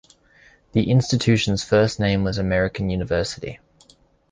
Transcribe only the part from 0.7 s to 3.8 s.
The institution's first name was American University.